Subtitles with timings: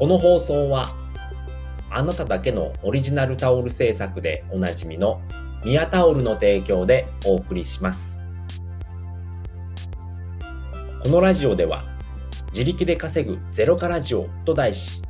[0.00, 0.96] この放送は
[1.90, 5.20] あなただけのオリジナルタオル制作でおなじみの
[5.62, 8.22] ミヤタオルの提供でお送りします。
[11.02, 11.84] このラジオでは
[12.50, 15.02] 自力で稼ぐゼロからジオと題し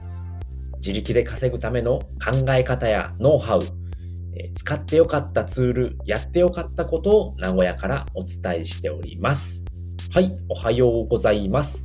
[0.79, 3.61] 自力で稼ぐための考え方やノウハウ
[4.57, 9.65] 使ってよかったツール、やってよかったことを名古屋からお伝えしております。
[10.11, 11.85] はい、おはようございます。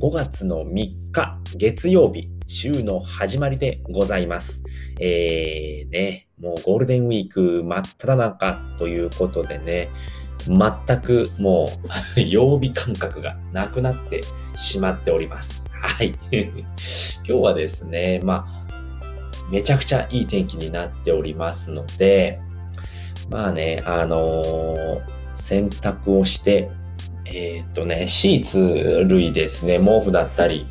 [0.00, 4.62] 5月の3日月曜日、週の始まりでございます。
[5.00, 9.88] えー、ね、もうゴールデンウィーク真っ只中ということでね、
[10.46, 11.66] 全くも
[12.16, 14.22] う 曜日感覚がなくなって
[14.56, 15.66] しまっております。
[15.70, 16.14] はい。
[16.32, 16.64] 今
[17.24, 22.40] 日はですね、まあ、めちゃくちゃいい天気になっておりますので、
[23.30, 25.02] まあね、あのー、
[25.36, 26.70] 洗濯をして、
[27.26, 30.66] えー、っとね、シーツ類ですね、毛布だったり、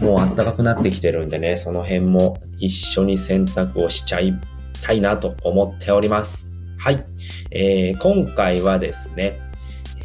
[0.00, 4.34] もう暖かくなってきてるんでね、その辺も一緒に洗濯をしちゃい
[4.82, 6.48] たいなと思っております。
[6.78, 7.04] はい。
[7.50, 9.40] えー、今回はですね、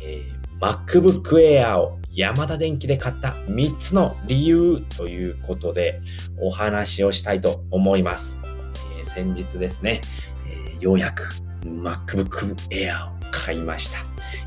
[0.02, 6.02] えー、MacBook Air を山田電機で買った3つの理由ということで
[6.40, 8.40] お話をしたいと思います。
[8.98, 10.02] えー、先日ですね、
[10.48, 14.00] えー、ようやく MacBook Air を買いました。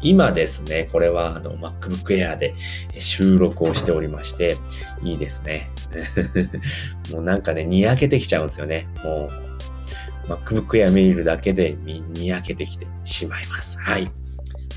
[0.03, 2.55] 今ですね、これはあの MacBook Air で
[2.99, 4.57] 収録をしておりまして、
[5.03, 5.71] いいですね。
[7.13, 8.89] もうなんかね、にやけてきちゃうんですよね。
[9.03, 9.31] も
[10.29, 13.79] う MacBook Air 見るだけでにやけてきてしまいます。
[13.79, 14.11] はい。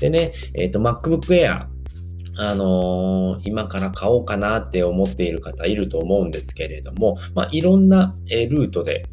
[0.00, 1.66] でね、えっ、ー、と MacBook Air
[2.40, 9.06] あのー、今から買おうかなって思っている方いると思うんですけれども、まあ、いろんなルートで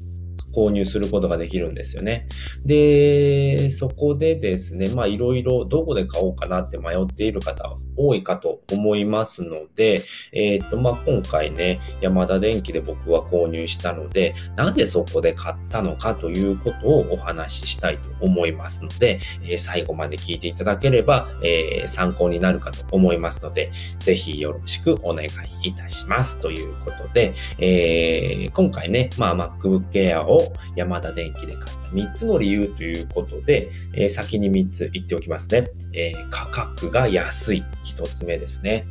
[0.55, 2.25] 購入することができるんですよね。
[2.63, 25.29] で、そこでですね、まあいろいろどこで買おうかなって迷っている方多いかと思いますので、えっ、ー、と、まあ今回ね、ヤマダ電機で僕は購入したので、なぜそこで買ったのかということをお話ししたいと思いますので、えー、最後まで聞いていただければ、えー、参考になるかと思いますので、ぜひよろしくお願い
[25.67, 26.39] いたします。
[26.39, 35.69] ということで、えー、今回ね、まあ MacBook Air をヤマダ電機で買った3つの理由ということで、え、先に3つ言っておきますね。
[35.93, 37.63] え、価格が安い。
[37.85, 38.85] 1つ目ですね。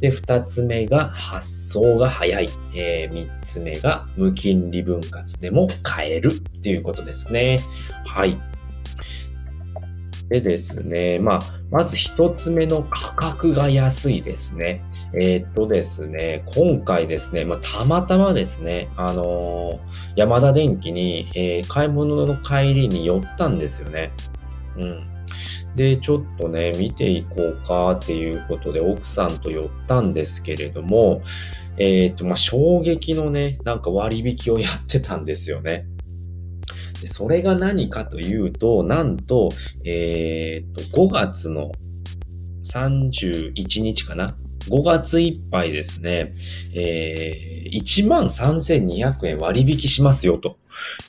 [0.00, 2.48] で、2つ目が発送が早い。
[2.74, 7.58] えー、3つ目が無金利分割でも買えるということですね。
[8.06, 8.38] はい。
[10.28, 11.40] でですね、まあ、
[11.70, 14.82] まず一つ目の価格が安いですね。
[15.12, 19.78] えー、っとですね、今回ですね、まあ、たまたまですね、あのー、
[20.16, 24.12] 山田電機に、えー、買い物の帰りに寄ったんですよね。
[24.76, 25.13] うん。
[25.74, 31.22] で、ちょっとね、見ていこうかっていうことで奥さんと寄ったんですけれども、
[31.76, 35.86] えっと、まあ、衝撃のね、なんか割引をやってたんですよね。
[37.00, 39.50] でそれが何かというと、なんと、
[39.84, 41.72] えー、っと、5月の
[42.64, 44.36] 31日かな
[44.68, 46.32] ?5 月いっぱいですね、
[46.72, 50.56] えー、13,200円割引しますよと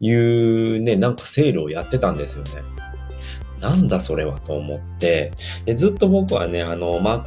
[0.01, 2.49] いうね、なんかセールをやってたんですよね。
[3.65, 5.31] なんだそれはと思って、
[5.65, 7.25] でずっと僕はね、あの、Mac、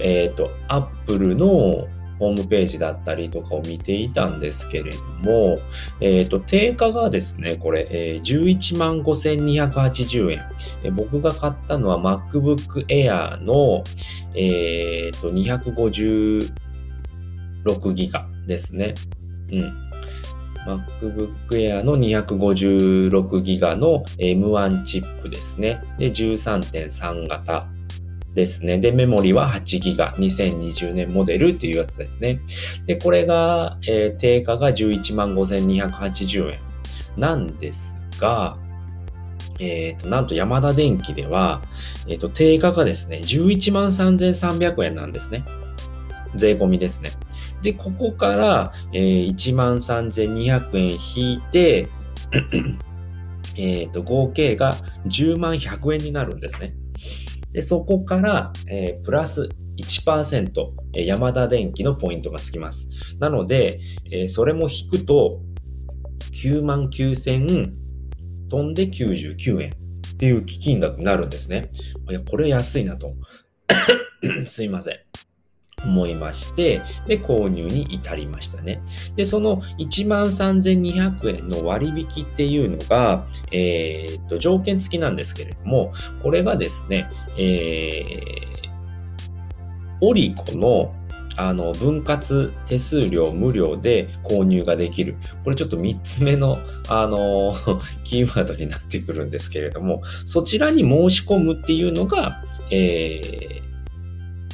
[0.00, 1.88] えっ、ー、と、Apple の
[2.20, 5.58] ホームページだったりとかを見ていたんですけれども、
[6.00, 10.44] えっ、ー、と、定価がですね、これ、えー、11万5280円、
[10.84, 10.92] えー。
[10.92, 13.82] 僕が買ったのは MacBook Air の、
[14.36, 18.94] えっ、ー、と、256ギガですね。
[19.50, 19.90] うん。
[20.66, 25.82] MacBook Air の256ギガの M1 チップですね。
[25.98, 27.66] で、13.3型
[28.34, 28.78] ですね。
[28.78, 32.40] で、メモリは8ギガ、2020年モデルっていうやつですね。
[32.86, 36.58] で、これが、えー、定価が11 5280円
[37.16, 38.56] なんですが、
[39.58, 41.62] えっ、ー、と、なんと山田電機では、
[42.06, 45.44] えっ、ー、と、定価がですね、11 3300円なんですね。
[46.34, 47.10] 税込みですね。
[47.62, 51.88] で、ここから、えー、13,200円引いて、
[53.56, 54.72] えっと、合計が
[55.06, 56.74] 10万100円になるんですね。
[57.52, 60.52] で、そこから、えー、プラス1%、
[60.94, 62.88] えー、山田電機のポイントがつきます。
[63.18, 63.80] なので、
[64.10, 65.40] えー、それも引くと、
[66.32, 67.72] 9万9000
[68.48, 71.68] 飛んで99円っていう基金額になるんですね。
[72.08, 73.14] いや、これ安いなと。
[74.44, 74.98] すいません。
[75.84, 78.82] 思いまして、で、購入に至りましたね。
[79.16, 85.92] で、その13,200円の割引っていうのが、えー、っと、条件付きなんですけれども、
[86.22, 88.70] これがですね、えー、
[90.00, 90.94] オリコの
[91.36, 95.16] あの、分割手数料無料で購入ができる。
[95.42, 97.54] これちょっと3つ目の、あの、
[98.04, 103.69] キーワードになってくるんですけれども、そちらに申し込むっていうのが、えー、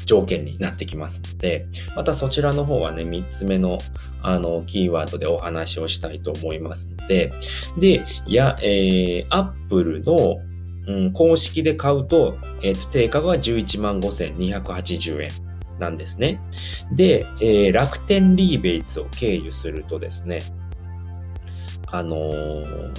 [0.06, 3.78] 条件になってきますので、またそちらの方はね、3つ目の
[4.22, 7.32] あのキーワードでお話をしたいと思いますので、
[7.76, 10.36] で、や、えー、Apple の、
[10.86, 15.30] うん、公式で買うと、えっ、ー、と、定価が11万5280円
[15.78, 16.40] なんですね。
[16.92, 20.38] で、えー、楽天リーベイツを経由するとですね、
[21.88, 22.92] あのー、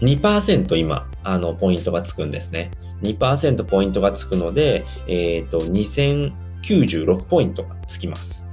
[0.00, 2.70] 2%今、あの、ポイントがつくんですね。
[3.02, 8.46] 2%ポイントがつくので、えっ、ー、と、2096ポイントがつきます。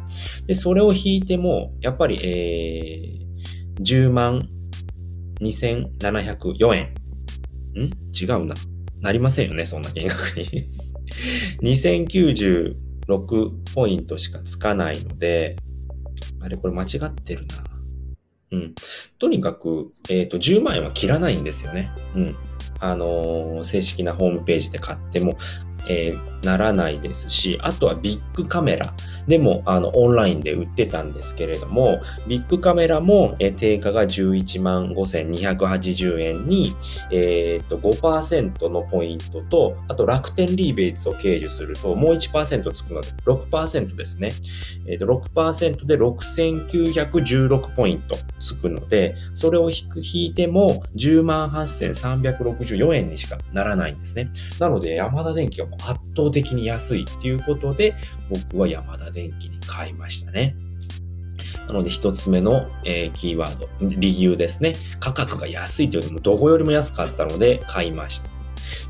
[0.48, 4.50] で、それを引いても、やっぱり、えー、10万
[5.42, 6.94] 2704円。
[7.75, 7.89] ん？
[8.13, 8.56] 違うな。
[9.01, 10.69] なりませんよね、そんな金額に
[11.63, 15.56] 2096ポイントしかつかないので、
[16.42, 17.63] あれ、これ間違ってるな。
[18.51, 18.75] うん。
[19.19, 21.92] とにかく、えっ、ー、と、10万円は切らないんですよね。
[22.15, 22.36] うん。
[22.80, 25.36] あのー、正式なホームページで買っても、
[25.88, 28.94] えー、ならないですし、あとはビッグカメラ
[29.28, 36.76] でもあのオンラインで売ってたんですけれども、ビッグカメラも、えー、定価が11万5280円に、
[37.12, 44.32] えー、と5%のポイントと、あと楽天リーベイツを経由するともう1%つくので6%ですね。
[44.88, 54.32] えー、と6%で6916ポイントつくので、それを引く引いても10万8364円にしかならないんですね。
[54.60, 57.95] なので山田電機は圧倒的に安いっていうことで、
[58.30, 60.56] 僕はヤマダ電機に買いましたね。
[61.68, 64.74] なので一つ目の、えー、キーワード、理由ですね。
[65.00, 68.30] 価格が安いというよりもどこよりも安かったので買いました。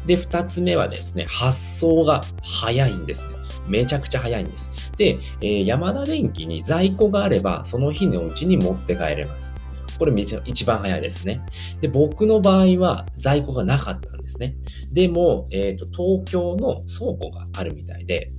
[0.06, 3.36] で、二つ目はですね、発送が早いんですね。
[3.68, 4.70] めちゃくちゃ早いんです。
[4.98, 9.59] で、えー、山田電機に在庫があれば、その日のうちに持って帰れます。
[10.00, 11.42] これめちゃ一番早いですね。
[11.82, 14.56] で、僕の場合は在庫がなかったんですね。
[14.92, 18.32] でも、えっ、ー、と、東京の倉庫があるみたいで、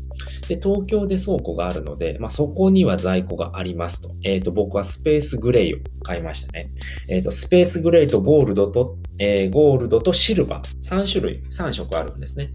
[0.49, 4.15] で、東京で倉庫があるので、まあ、そこには在庫がありますと。
[4.25, 6.73] えっ、ー、と、僕はスペースグレイを買いましたね。
[7.09, 12.55] えっ、ー、と、スペースグレイとゴールドと、えー、ゴールドとシルバー、3種類、3色あるんですね。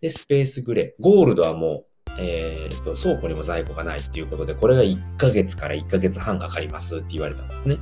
[0.00, 1.02] で、スペースグレイ。
[1.02, 1.85] ゴールドはもう、
[2.18, 7.78] えーと、倉庫にも在庫がないっていうことで、これが1ヶ月から1ヶ月半かかりますって言われたんですね。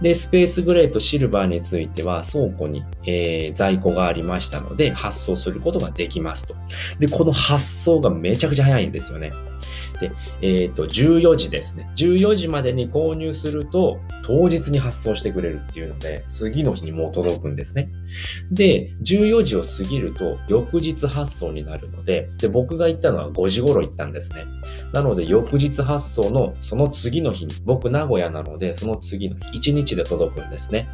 [0.00, 6.54] で、スペースグレーとシルバーについては倉庫に、えー、在庫がありましたので、発送することができますと。
[6.98, 9.32] で、この発送がめちゃくちゃ早いんですよね。
[10.00, 10.12] で、
[10.42, 11.90] えっ、ー、と、14時ですね。
[11.96, 17.90] 14時までに購入すると、当日に発送してくれるっていうので、次の日にもう届くんですね。
[18.50, 24.44] で、14時を過ぎると、翌日発送になるので、で、僕が行ったのは5時頃行ったんですね。
[24.92, 30.88] なので、翌日発送のその次の日に、僕名古屋なので、その次の日、1日で届くんですね。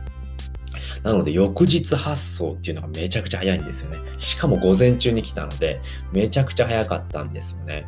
[1.03, 3.99] なので、翌日発送っていうのがめちゃくちゃ早いんですよね。
[4.19, 5.81] しかも午前中に来たので、
[6.13, 7.87] めちゃくちゃ早かったんですよね。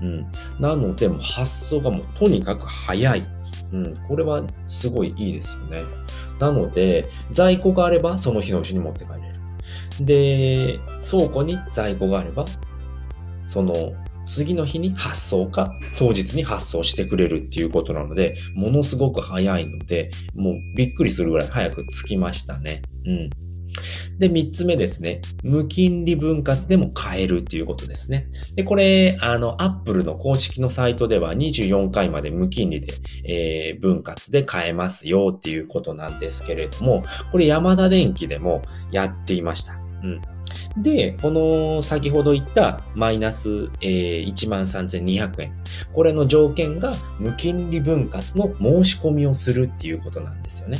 [0.00, 0.26] うん。
[0.60, 3.26] なので、もう発送がもうとにかく早い。
[3.72, 3.96] うん。
[4.08, 5.80] これはすごいいいですよね。
[6.38, 10.04] なので、在庫があればその日のうちに持って帰れる。
[10.04, 12.44] で、倉庫に在庫があれば、
[13.44, 13.74] その
[14.26, 22.82] 次の日に発送か当日に発送してくれるっていうことなので、ものすごく早いので、もうびっくりするぐらい早く着きましたね。
[23.06, 23.30] うん。
[24.18, 25.20] で、三つ目ですね。
[25.42, 28.28] 無金利分割でも買えるっていうことですね。
[28.54, 32.94] で、これ、あの、アップルの公式のサイトでは24回まで無金利で、
[33.24, 39.74] えー、分割で買えますよっていうことなんですけれども、これ山田電機でもやっていました。
[40.02, 40.20] うん。
[40.82, 45.52] で、この先ほど言ったマイナス、えー、13,200円。
[45.92, 50.78] これの条件が無金利分割の申し込みをするっていうことなんですよね。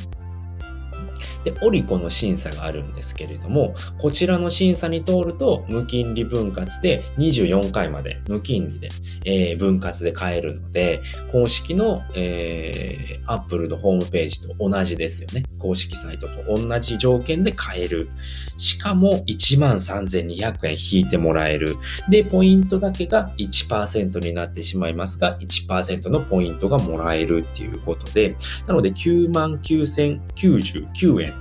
[1.46, 8.88] で、オリコの審査があるんですけれども、こちらの審査に通ると、無金利分割で24回まで無金利で、
[9.24, 15.44] えー、分割で買えるので、公式の、えー、Apple のホームページと同じですよね。
[15.60, 18.08] 公式サイトと同じ条件で買える。
[18.56, 21.76] しかも13,200円引いてもらえる。
[22.10, 28.34] で、ポイントだけが1%になってしまいますが、1%のポイントがもらえるっていうことで、
[28.66, 31.36] なので99,099円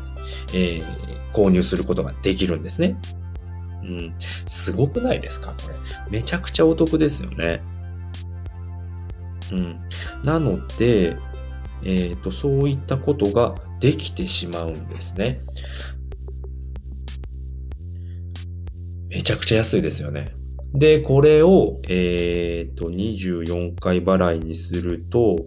[0.54, 2.98] えー、購入することができるんですね。
[3.84, 4.16] うん。
[4.48, 5.54] すごくないですか？
[5.64, 5.76] これ。
[6.10, 7.62] めちゃくちゃお得ですよね。
[9.52, 9.80] うん。
[10.24, 11.18] なので、
[11.84, 15.42] えっ、ー、と、そういったことができてしまうんですね。
[19.10, 20.36] めちゃくちゃ安いですよね。
[20.74, 25.38] で、これを、えっ、と、24回払いにすると、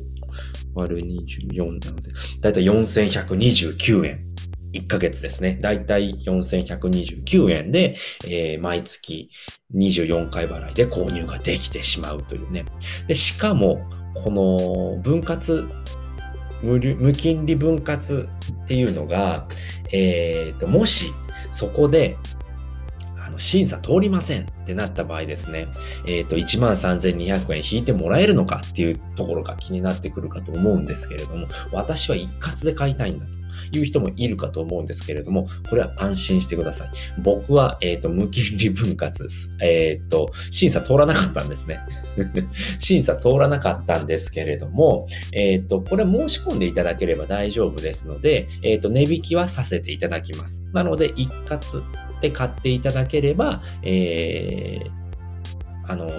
[0.75, 4.28] 割る24なので、だいたい4129円。
[4.73, 5.59] 1ヶ月ですね。
[5.61, 7.97] だいたい4129円で、
[8.27, 9.31] えー、毎月
[9.75, 12.65] 24回払いで購入ができてしまうというね。
[13.07, 13.81] で、しかも、
[14.15, 15.69] この分割、
[16.63, 18.29] 無無金利分割
[18.65, 19.47] っていうのが、
[19.93, 21.13] えー、と、もし
[21.51, 22.17] そこで
[23.39, 25.67] 審査通りませんってなった場合ですね、
[26.07, 33.39] えっ、ー、と、13,200円引いてもらえるのかっていうところが気になってくるかと思うんですけれども、私は一括で買いたいんだと。
[33.73, 36.91] いう人もいるかと思うんですけれども、これは安心してください。
[37.19, 39.27] 僕は、えっ、ー、と、無金利分割。
[39.61, 41.81] えっ、ー、と、審査通らなかったんですね。
[42.79, 50.63] 審査通らなかったんですけれども、えっ、ー、と、これ申し込んでいただければ大丈夫ですので、えっ、と、値引きはさせていただきます。
[50.73, 51.83] なので、一括
[52.21, 54.91] で買っていただければ、えー、
[55.91, 56.11] あの、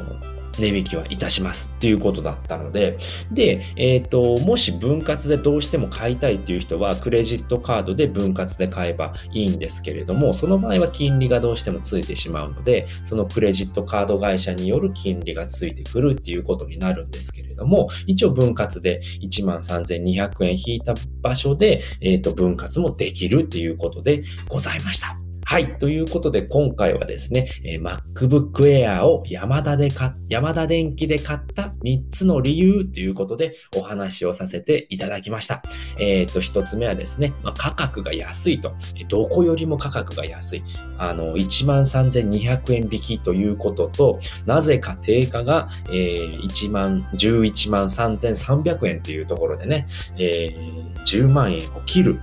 [0.59, 2.97] 値引きはいたしますっていうことだったので、
[3.31, 25.28] で、えっ、ー、と、もし分割でどうしても買いたいっていう人は、クレジットカードで分割で買えばいいんですけれども、その場合は金利がどうしてもついてしまうので、そのクレジットカード会社による金利がついてくるっていうことになるんですけれども、一応分割で13,200円引いた場所で、えっ、ー、と、分割もできるっていうことでございました。
[25.49, 25.79] はい。
[25.79, 35.63] ということで、今回はですね、えー、MacBook Air をヤマダで買、ヤマダ電機で買った3つの理由ということでお話をさせていただきました。
[35.97, 38.73] えっ、ー、と、1つ目はですね、まあ、価格が安いと。
[39.07, 40.63] どこよりも価格が安い。
[40.99, 52.19] あの、13,200円引きということと、なぜか定価が、えー、1万、113,300円というところでね、えー、10万円を切る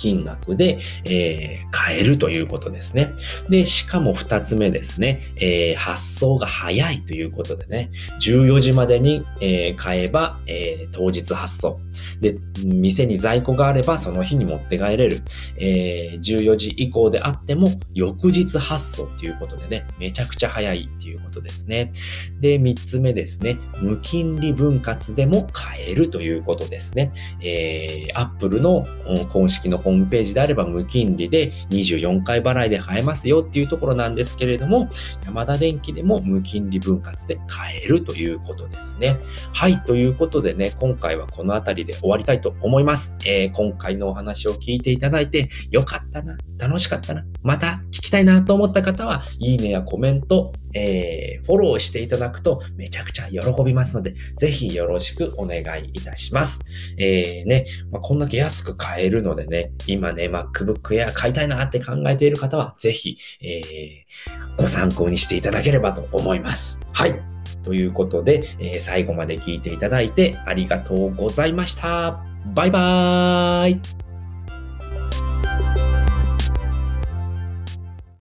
[0.00, 3.12] 金額で、えー、買えるということですね。
[3.50, 7.90] で、しかも二つ目ですね、えー、発送が早いということでね、
[8.22, 11.80] 14時までに、えー、買えば、え、当日発送。
[12.18, 15.20] で、店に在庫があればその日に持って帰れる。
[15.58, 21.92] え、14時以降であっても翌日発送ということでね、めちゃくちゃ早いっていうことですね。
[22.40, 27.12] で、三つ目ですね、無金利分割でも買えるということですね。
[27.42, 28.86] え、Apple の
[29.30, 34.88] 公式のホームページであれば無金利で24回払いで買えますよっていうところなんですけれども、
[35.24, 39.18] 山田電機でも無金利分割で買えるということですね。
[39.52, 43.16] はい、ということでね、今回はこの辺りで終わりたいと思います。
[43.26, 56.60] えー、今回のお話を聞いていただいて、よかったな、楽しかったな、また聞きたいなと思った方は、いいねやコメント、えー、フォローしていただくとめちゃくちゃ喜びますので、ぜひよろしくお願いいたします。
[56.98, 66.78] えー、ね、まあ、こんだけ安く買えるのでね、今ね、MacBook Air 買いたいなって考えている方は、ぜひ、えー、ご参考にしていただければと思います。
[66.92, 67.20] はい。
[67.62, 72.22] ということで、えー、最後まで聞いていただいてありがとうございました。
[72.54, 74.09] バイバーイ